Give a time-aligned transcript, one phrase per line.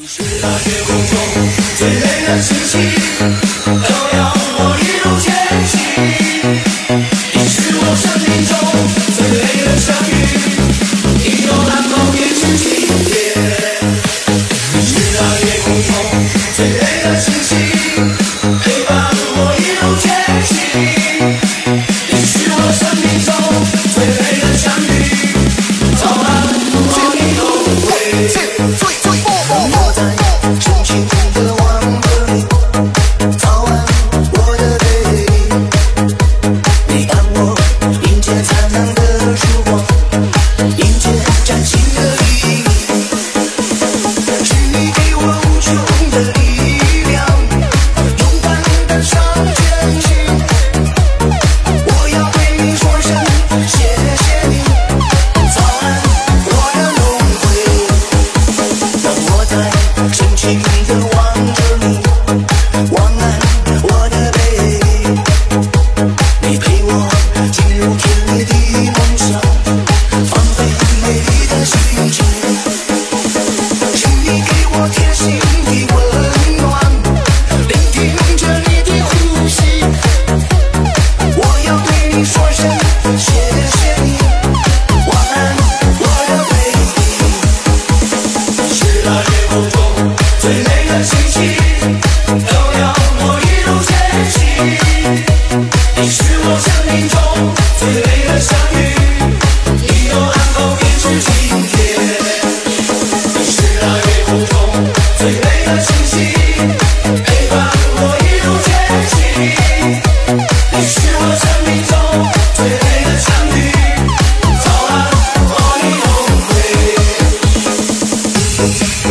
[0.00, 4.07] 你是那夜空中最美的星星。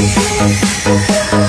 [0.07, 1.46] Yeah.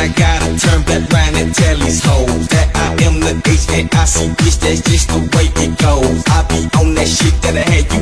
[0.00, 3.94] I gotta turn back round and tell these hoes that I am the H and
[3.94, 6.24] I see bitch, that's just the way it goes.
[6.32, 7.99] I be on that shit that I had you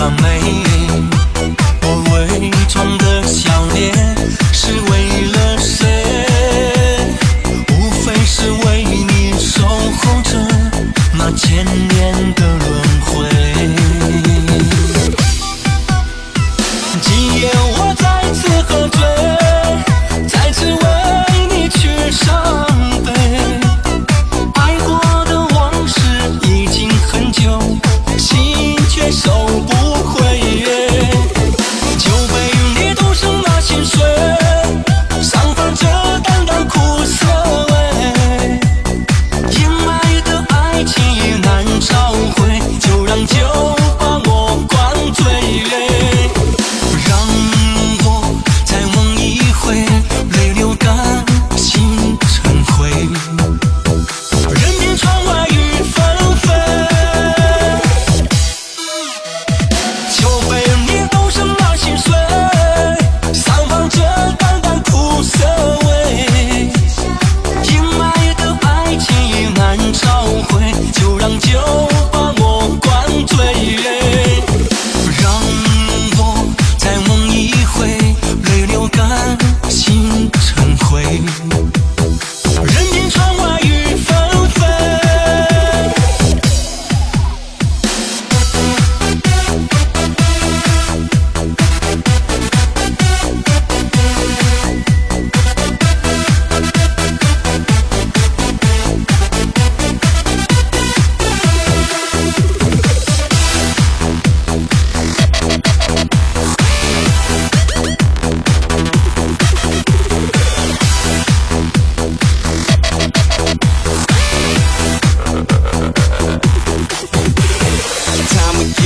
[0.00, 0.40] và mây
[1.82, 2.99] ôi quê trong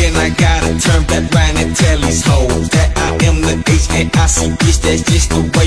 [0.05, 3.89] then I gotta turn back round and tell these hoes that I am the H
[3.91, 5.64] and I see bitch, that's just the way.